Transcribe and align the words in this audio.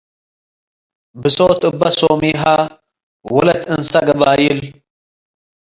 ብሶት 1.21 1.61
እባ 1.69 1.81
ሶሚሃ 1.99 2.41
ወለት 3.33 3.63
አንሳ 3.73 3.91
ገባይል 4.07 4.59